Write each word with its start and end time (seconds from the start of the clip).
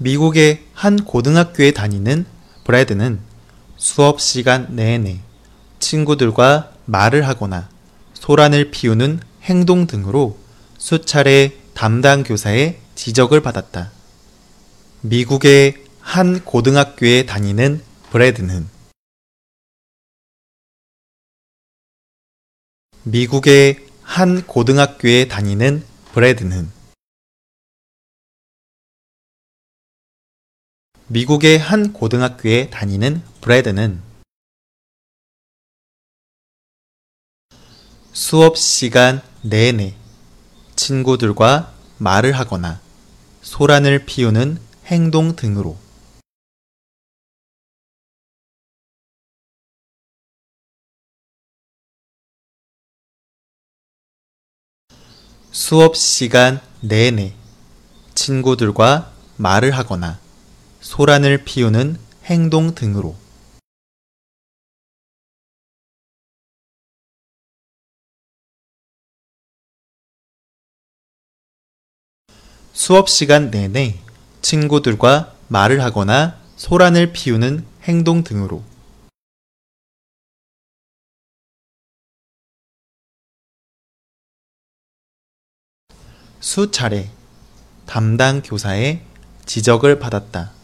미국의 0.00 0.64
한 0.74 1.04
고등학교에 1.04 1.72
다니는 1.72 2.24
브래드는 2.64 3.20
수업 3.76 4.20
시간 4.20 4.76
내내 4.76 5.18
친구들과 5.80 6.72
말을 6.84 7.26
하거나 7.26 7.68
소란을 8.14 8.70
피우는 8.70 9.20
행동 9.42 9.86
등으로 9.88 10.38
수차례 10.78 11.56
담당 11.74 12.22
교사의 12.22 12.78
지적을 12.94 13.40
받았다. 13.40 13.90
미국의 15.00 15.84
한 16.00 16.44
고등학교에 16.44 17.26
다니는 17.26 17.82
브래드는 18.10 18.68
미국의 23.02 23.86
한 24.02 24.46
고등학교에 24.46 25.26
다니는 25.26 25.82
브래드는 26.12 26.77
미국의 31.10 31.58
한 31.58 31.94
고등학교에 31.94 32.68
다니는 32.68 33.22
브래드는 33.40 34.02
수업 38.12 38.58
시간 38.58 39.22
내내 39.42 39.94
친구들과 40.76 41.72
말을 41.96 42.32
하거나 42.32 42.78
소란을 43.40 44.04
피우는 44.04 44.60
행동 44.84 45.34
등으로 45.34 45.78
수업 55.52 55.96
시간 55.96 56.60
내내 56.82 57.32
친구들과 58.14 59.10
말을 59.38 59.70
하거나 59.70 60.27
소란을 60.80 61.44
피우는 61.44 61.98
행동 62.24 62.74
등으로 62.74 63.16
수업 72.72 73.08
시간 73.08 73.50
내내 73.50 73.98
친구들과 74.40 75.34
말을 75.48 75.82
하거나 75.82 76.40
소란을 76.56 77.12
피우는 77.12 77.66
행동 77.82 78.22
등으로 78.22 78.62
수차례 86.40 87.10
담당 87.84 88.42
교사의 88.42 89.02
지적을 89.44 89.98
받았다. 89.98 90.57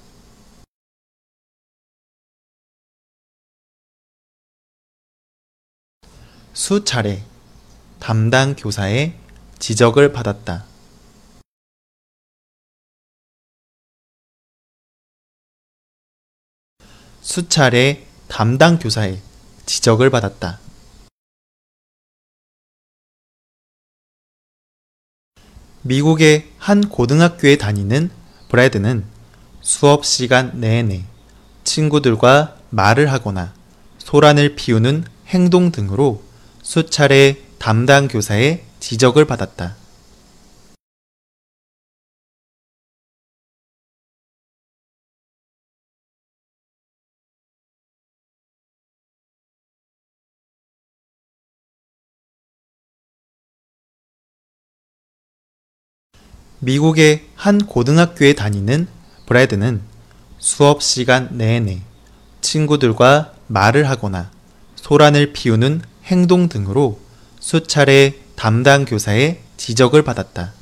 수차례 6.57 7.21
담당 7.99 8.55
교사의 8.55 9.19
지적을 9.59 10.13
받았다. 10.13 10.65
수차례 17.23 18.07
담당 18.29 18.79
교사의 18.79 19.21
지적을 19.67 20.11
받았다. 20.11 20.61
미국의 25.83 26.53
한 26.59 26.89
고등학교에 26.89 27.57
다니는 27.57 28.11
브래드는 28.49 29.05
수업 29.61 30.07
시간 30.07 30.61
내내 30.61 31.05
친구들과 31.65 32.57
말을 32.71 33.11
하거나 33.11 33.53
소란을 33.99 34.55
피우는 34.55 35.05
행동 35.27 35.73
등으로 35.73 36.23
수차례 36.65 37.37
담당 37.59 38.09
교사의 38.09 38.65
지적을 38.81 39.27
받았다. 39.27 39.77
미국의 56.61 57.27
한 57.35 57.59
고등학교에 57.59 58.33
다니는 58.33 58.89
브래드는 59.27 59.83
수업 60.39 60.83
시간 60.83 61.29
내내 61.37 61.83
친구들과 62.41 63.35
말을 63.49 63.87
하거나 63.91 64.31
소란을 64.77 65.35
피우는 65.35 65.83
행동 66.07 66.49
등으로 66.49 66.99
수차례 67.41 68.15
담당 68.37 68.85
교사의 68.85 69.41
지적을 69.57 70.03
받았다. 70.03 70.53